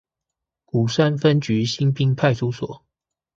[0.65, 2.83] 鼓山分局新濱派出所